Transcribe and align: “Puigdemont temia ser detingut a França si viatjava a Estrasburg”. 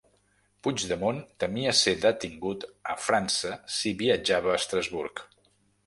“Puigdemont 0.67 1.19
temia 1.43 1.75
ser 1.81 1.93
detingut 2.07 2.67
a 2.95 2.99
França 3.11 3.55
si 3.79 3.97
viatjava 4.05 4.55
a 4.57 4.61
Estrasburg”. 4.65 5.29